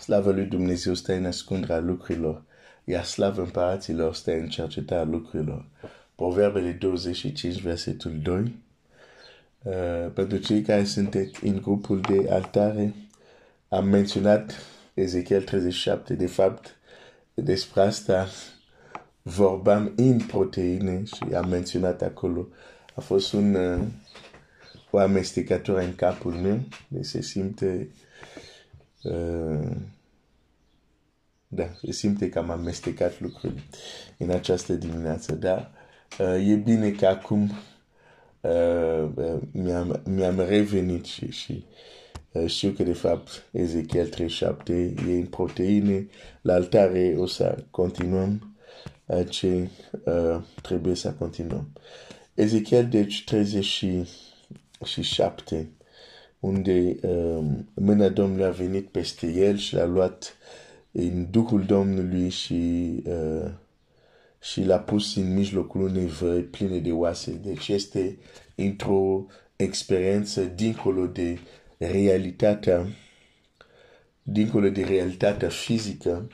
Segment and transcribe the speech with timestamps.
[0.00, 2.42] Slavă lui Dumnezeu stă în ascunderea lucrurilor,
[2.84, 5.66] iar slavă împăraților stă în cercetarea lucrurilor.
[6.14, 8.54] Proverbele 25, versetul 2.
[9.62, 9.72] Uh,
[10.14, 12.94] pentru cei care sunt în grupul de altare,
[13.68, 14.54] am menționat
[14.94, 16.76] Ezechiel 37, de fapt,
[17.34, 18.28] despre asta
[19.22, 22.48] vorbam în proteine și am menționat acolo.
[22.94, 23.80] A fost un, uh,
[24.90, 28.02] o amestecătură în capul meu, deci se simte uh,
[31.54, 33.62] da, se simte că am amestecat lucruri
[34.18, 35.70] în această dimineață, dar
[36.18, 37.50] uh, e bine că acum
[38.40, 41.64] uh, uh, mi-am, mi-am revenit și, și
[42.32, 46.06] uh, știu că de fapt Ezechiel 37 e în proteine,
[46.40, 48.56] la altare o să continuăm
[49.06, 49.70] uh, ce
[50.04, 51.68] uh, trebuie să continuăm.
[52.34, 55.68] Ezechiel deci 37
[56.44, 57.44] unde uh,
[57.74, 60.36] mâna Domnului a venit peste el și l-a luat
[60.92, 63.50] în Duhul Domnului și, uh,
[64.40, 67.40] și l-a pus în mijlocul unei văi pline de oase.
[67.44, 68.18] Deci este
[68.54, 71.38] într-o experiență dincolo de
[71.78, 72.86] realitatea
[74.22, 76.28] dincolo de realitatea fizică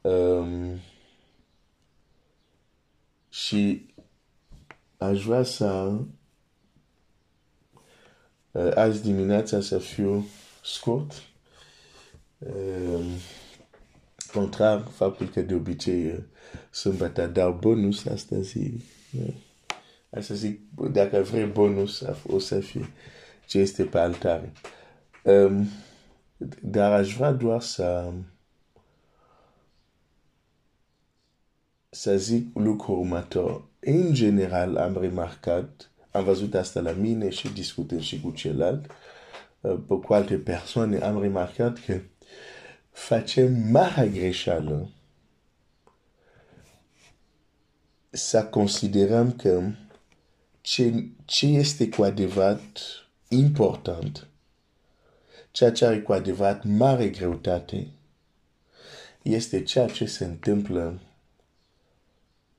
[0.00, 0.80] um,
[3.28, 3.86] și
[4.96, 6.00] aș vrea să uh,
[8.74, 10.26] azi dimineața să fiu
[10.62, 11.22] scurt
[14.32, 16.24] contrar faptul că de obicei
[16.70, 18.58] sâmbătă dau bonus, astăzi,
[20.10, 20.60] asta zic,
[20.92, 22.88] dacă vrei bonus, o să fie
[23.46, 24.52] ce este pe altare.
[25.22, 25.68] Um,
[26.60, 28.12] dar aș vrea doar să
[31.90, 33.64] să zic lucrul următor.
[33.80, 38.86] În general am remarcat, am văzut asta la mine și discutând și cu celălalt,
[39.60, 42.00] pe cu alte persoane, am remarcat că
[42.90, 44.90] facem mare greșeală
[48.10, 49.70] să considerăm că
[50.60, 52.78] ce, ce este cu adevărat
[53.28, 54.28] important,
[55.50, 57.90] ceea ce are cu adevărat mare greutate,
[59.22, 61.00] este ceea ce se întâmplă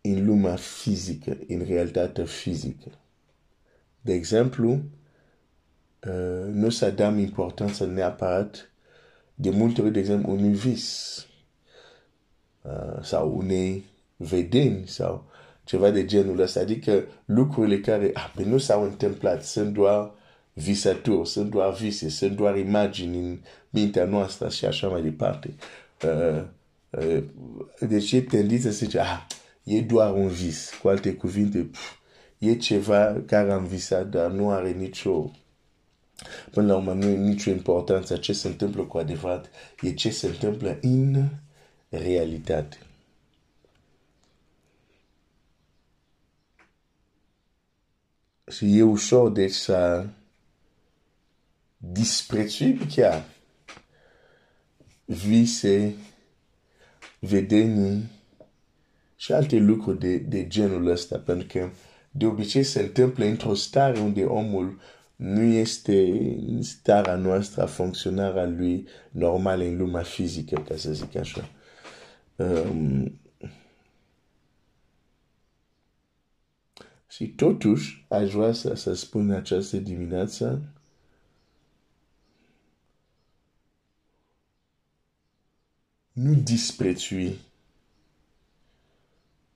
[0.00, 2.98] în lumea fizică, în realitatea fizică.
[4.06, 8.70] De exemplu, uh, nu să dăm importanță neapărat
[9.34, 11.26] de multe ori, de exemplu, unui vis
[12.62, 13.84] uh, sau unei
[14.16, 15.30] vedeni sau
[15.64, 16.60] ceva de genul ăsta.
[16.60, 20.10] Adică lucrurile care ah, pe nu s-au întâmplat sunt doar
[20.52, 23.38] visături, sunt doar vise, sunt doar imagini în
[23.70, 25.54] mintea noastră și așa mai departe.
[26.04, 26.44] Uh,
[26.90, 27.24] uh,
[27.80, 29.26] deci e tendința să zice, ah,
[29.64, 30.70] e doar un vis.
[30.82, 31.96] Cu alte cuvinte, pf,
[32.38, 35.30] e ceva care am visat, dar nu are nicio
[36.50, 40.26] Până la urmă nu e nicio importanță ce se întâmplă cu adevărat, e ce se
[40.26, 41.28] întâmplă în
[41.88, 42.78] realitate.
[48.50, 50.06] Și e ușor deci să
[51.76, 53.24] disprețuim chiar
[55.04, 55.94] vise,
[57.18, 58.10] vedenii
[59.16, 61.70] și alte lucruri de, de genul ăsta, pentru că
[62.16, 64.80] de obicei se întâmplă într-o stare unde omul
[65.16, 66.20] nu este
[66.60, 71.48] starea noastră, funcționarea lui normal în lumea fizică, ca să zic așa.
[72.36, 73.20] Um,
[77.08, 80.72] și totuși, aș vrea să, să spun această dimineață,
[86.12, 87.38] nu disprețui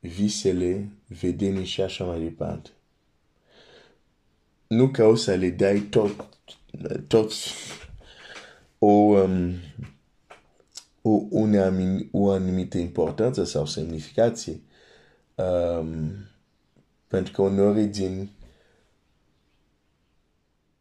[0.01, 2.71] visele, vedenii și așa mai departe
[4.71, 6.29] nu ca o să le dai tot,
[7.07, 7.33] tot
[8.79, 9.55] o, um,
[11.03, 11.73] o, una,
[12.11, 14.61] o anumită importanță sau semnificație.
[15.35, 16.13] Um,
[17.07, 18.31] pentru că uneori din,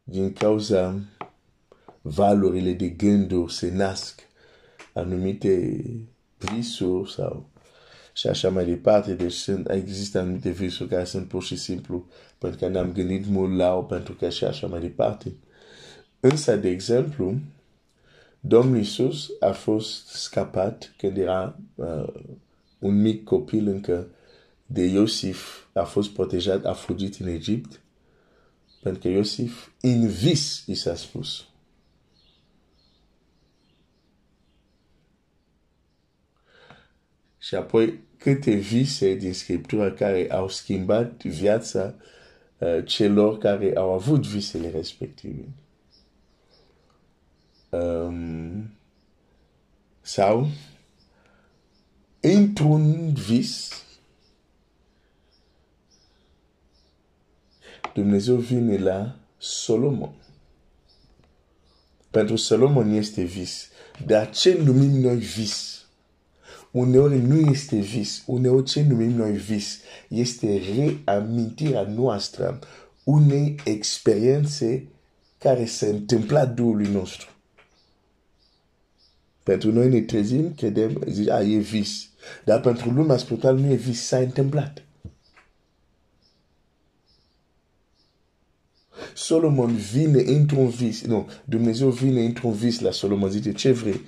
[0.02, 1.00] din cauza
[2.00, 4.20] valorile de gânduri se nasc
[4.94, 5.84] anumite
[6.38, 7.48] visuri sau
[8.12, 9.14] și așa mai departe.
[9.14, 12.06] Deci sunt, există anumite visuri care sunt pur și simplu
[12.38, 15.32] pentru că ne-am gândit mult la o, pentru că și așa mai departe.
[16.20, 17.34] Însă, de exemplu,
[18.40, 22.12] Domnul Iisus a fost scapat când era uh,
[22.78, 24.06] un mic copil încă
[24.66, 27.80] de Iosif, a fost protejat, a fugit în Egipt,
[28.82, 31.44] pentru că Iosif, în vis, i s-a spus.
[37.40, 41.94] Și apoi câte vise din Scriptură care au schimbat viața
[42.58, 45.48] uh, celor care au avut visele respective.
[47.70, 48.70] Um,
[50.00, 50.48] sau
[52.20, 53.84] într-un vis
[57.94, 60.14] Dumnezeu vine la Solomon.
[62.10, 63.68] Pentru Solomon este vis.
[64.06, 65.79] Dar ce numim noi vis?
[66.70, 68.22] Uneori nu este vis.
[68.26, 69.78] Uneori ce numim noi vis
[70.08, 72.58] este reamintirea noastră
[73.04, 74.88] unei experiențe
[75.38, 77.28] care se întâmpla Duhului nostru.
[79.42, 82.08] Pentru noi ne trezim, credem, zice, a, e vis.
[82.44, 84.84] Dar pentru lumea spirituală nu e vis, s-a întâmplat.
[89.14, 94.00] Solomon vine într-un vis, nu, Dumnezeu vine într-un vis la Solomon, zice, ce vrei?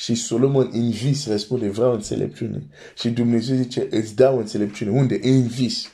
[0.00, 2.66] Și Solomon în vis răspunde, vreau înțelepciune.
[2.98, 4.90] Și Dumnezeu zice, îți dau înțelepciune.
[4.90, 5.18] Unde?
[5.22, 5.90] În vis.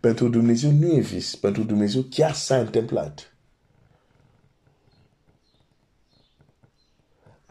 [0.00, 1.36] Pentru Dumnezeu nu e vis.
[1.36, 3.36] Pentru Dumnezeu chiar s-a întâmplat.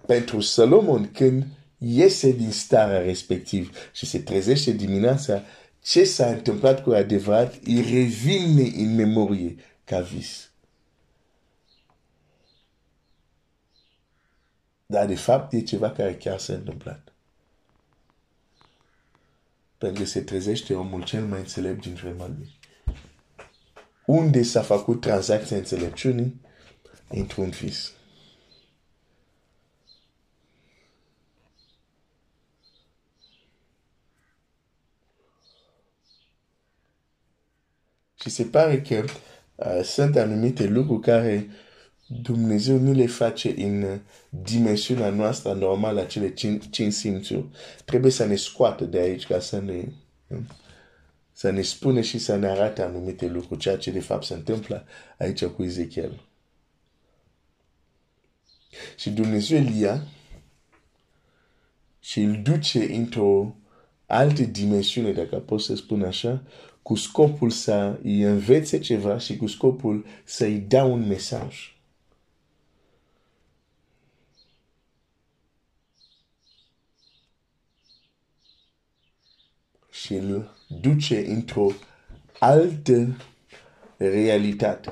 [0.06, 1.46] Pentru Solomon, când
[1.78, 5.44] iese din starea respectiv și se trezește dimineața,
[5.84, 10.51] ce s-a întâmplat cu adevărat, îi revine în memorie ca vis.
[14.92, 17.14] Dar de fapt e ceva care chiar s-a întâmplat.
[19.78, 22.60] Pentru că se trezește omul cel mai înțelept din vremea lui.
[24.06, 26.42] Unde s-a făcut tranzacția înțelepciunii?
[27.08, 27.94] Într-un vis.
[38.16, 39.04] Și se pare că
[39.56, 41.50] uh, sunt anumite lucruri care
[42.20, 44.00] Dumnezeu nu le face în
[44.30, 46.34] dimensiunea noastră normală, acele
[46.70, 47.46] cinci simțuri.
[47.86, 49.88] Trebuie să ne scoată de aici ca să ne,
[51.32, 54.86] să ne spune și să ne arate anumite lucruri, ceea ce de fapt se întâmplă
[55.18, 56.22] aici cu Ezechiel.
[58.98, 60.08] Și Dumnezeu îl ia
[62.00, 63.56] și îl duce într-o
[64.06, 66.44] altă dimensiune, dacă pot să spun așa,
[66.82, 71.76] cu scopul să îi învețe ceva și cu scopul să îi dea un mesaj.
[79.92, 81.72] Și îl duce într-o
[82.40, 83.18] altă
[83.98, 84.92] realitate.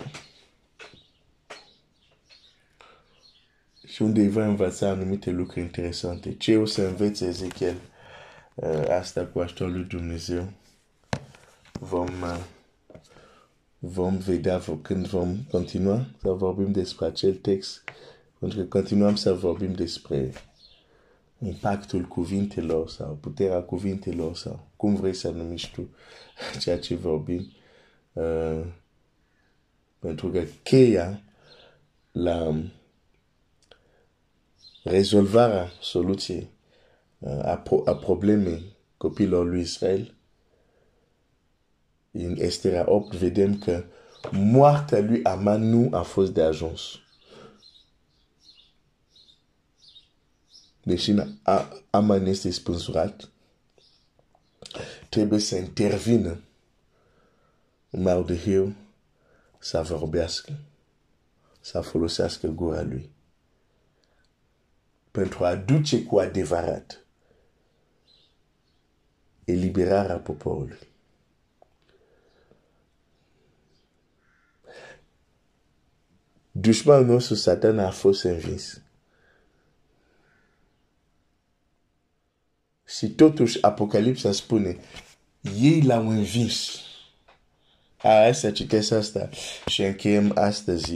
[3.88, 6.36] Și unde îi va învăța anumite lucruri interesante.
[6.36, 7.76] Ce o să învețe Ezechiel
[8.56, 10.52] uh, asta cu ajutorul lui Dumnezeu?
[11.80, 12.40] Vom, uh,
[13.80, 17.84] vom vedea când vom continua să vorbim despre acel text.
[18.40, 20.34] Pentru că continuăm să vorbim despre
[21.40, 25.90] impactul cuvintelor sau puterea cuvintelor sau cum vrei să numiști tu
[26.62, 27.52] ceea ce vorbim.
[28.14, 28.66] Uh,
[30.00, 31.22] pentru că cheia
[32.12, 32.62] la
[34.84, 36.50] rezolvarea soluției
[37.20, 40.14] uh, a, pro a problemei copilor lui Israel
[42.12, 43.84] în Estera 8 vedem că
[44.32, 47.00] moartea lui Aman nu a fost de ajuns.
[50.90, 51.14] Deși
[51.90, 53.30] Aman este spânzurat,
[55.10, 56.42] trebuie să intervină
[57.90, 58.74] Mardoheu
[59.60, 60.60] să vorbească,
[61.60, 63.10] să folosească gura lui
[65.12, 67.06] pentru a duce cu adevărat
[69.44, 70.88] eliberarea poporului.
[76.52, 78.82] Dușmanul nostru, Satan, a fost învins.
[82.98, 84.78] Și totuși Apocalipsa spune,
[85.60, 86.80] ei l-au învins.
[87.98, 89.30] A, să citesc asta
[89.66, 90.94] și încheiem astăzi.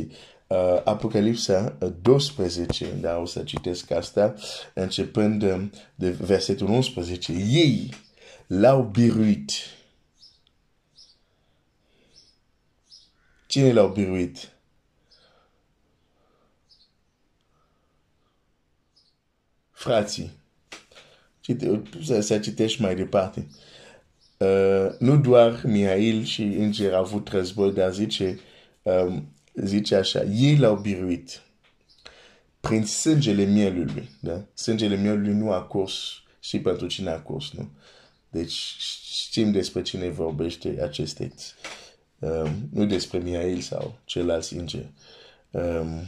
[0.47, 4.35] Uh, Apocalipsa 12, dar o să citesc asta,
[4.73, 7.31] începând de versetul 11.
[7.31, 7.93] Ei
[8.47, 9.51] l-au biruit.
[13.47, 14.51] Cine l-au biruit?
[19.71, 20.41] Frații
[22.03, 23.47] să, să citești mai departe.
[24.37, 28.39] Uh, nu doar Mihail și Înger au avut război, dar zice,
[28.81, 31.41] um, zice așa, ei l-au biruit
[32.59, 34.09] prin sângele mielului.
[34.19, 34.45] Da?
[34.53, 37.69] Sângele mielului nu a curs și pentru cine a curs, nu?
[38.29, 41.55] Deci știm despre cine vorbește acest text.
[42.19, 44.85] Um, nu despre Mihail sau celălalt înger.
[45.51, 46.07] Um,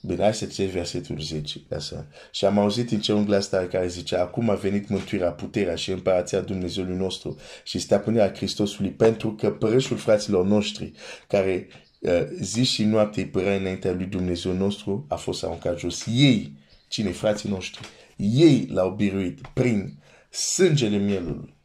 [0.00, 1.60] Bine, hai să citești versetul 10.
[1.70, 2.06] Asta.
[2.30, 5.74] Și am auzit în ce un glas tare care zice, acum a venit mântuirea, puterea
[5.74, 10.92] și împărația Dumnezeului nostru și stăpânirea Hristosului, pentru că părășul fraților noștri,
[11.28, 11.66] care
[11.98, 16.04] uh, zi și noapte îi părea înaintea lui Dumnezeu nostru, a fost aruncat jos.
[16.06, 16.52] Ei
[16.88, 17.88] cine frații noștri.
[18.16, 19.98] Ei l-au biruit prin
[20.30, 21.56] sângele mielului.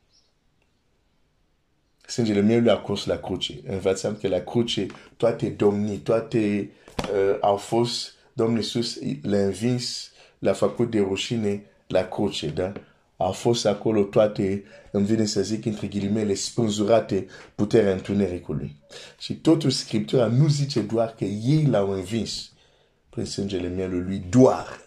[2.07, 3.59] Sângele mielului a curs la cruce.
[3.67, 4.85] Învățăm că la cruce
[5.17, 12.07] toate domnii, toate uh, au fost, Domnul Iisus le-a învins, l-a făcut de rușine la
[12.07, 12.73] cruce, da?
[13.17, 18.75] A fost acolo toate, îmi vine să zic, între ghilimele, spânzurate puterea întunericului.
[19.19, 22.51] Și totuși Scriptura nu zice doar că ei l-au învins
[23.09, 24.81] prin sângele mielului, doar.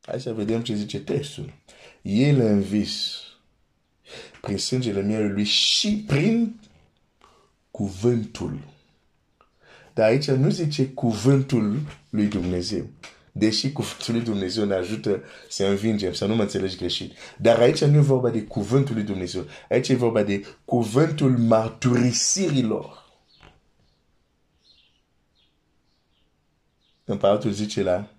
[0.00, 1.52] Hai să vedem ce zice textul.
[2.02, 3.22] El a învis
[4.40, 6.60] prin sângele mielului și prin
[7.74, 8.58] cuvântul.
[9.94, 12.86] Dar aici nu zice cuvântul lui Dumnezeu.
[13.32, 17.12] Deși cuvântul lui Dumnezeu ne ajută să învingem, să nu mă înțelegi greșit.
[17.38, 19.46] Dar aici nu e vorba de cuvântul lui Dumnezeu.
[19.68, 23.04] Aici e vorba de cuvântul marturisirilor.
[27.04, 28.10] Împăratul zice la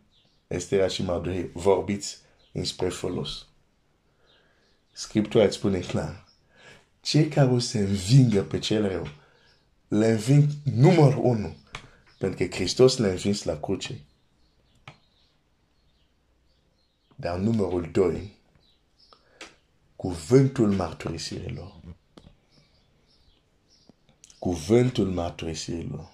[0.48, 2.18] Estera și Mardohei, vorbiți
[2.52, 3.48] înspre folos.
[4.92, 6.26] Scriptura îți spune clar.
[7.02, 9.08] Cei care o să învingă pe cel rău,
[9.88, 11.56] le înving numărul unu,
[12.18, 14.02] pentru că Hristos l-a învins la cruce.
[17.16, 18.38] Dar numărul doi,
[19.96, 21.76] cuvântul marturisirilor.
[24.40, 26.14] Cuvântul marturisirilor.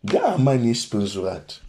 [0.00, 1.62] Da, mai e spânzurat.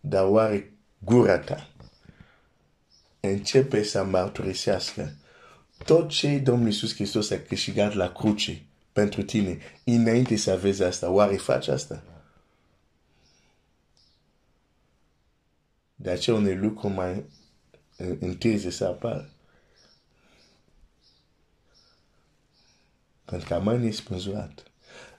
[0.00, 1.73] Dar oare gura ta
[3.26, 5.16] începe să mărturisească
[5.84, 11.10] tot ce Domnul Iisus Hristos a câștigat la cruce pentru tine, înainte să vezi asta,
[11.10, 12.02] oare faci asta?
[15.94, 17.24] De aceea unele lucruri mai
[18.18, 19.28] întârzie să apară.
[23.24, 24.62] Pentru că mai e spânzurat.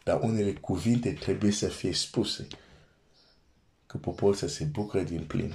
[0.04, 2.48] Dar unele cuvinte trebuie să fie spuse.
[3.86, 5.54] Că poporul să se bucure din plin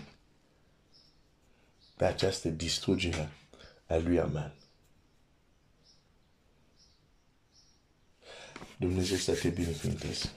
[2.01, 3.33] pe această distrugere
[3.87, 4.55] a lui Aman.
[8.77, 10.33] Dumnezeu să te binecuvânteze.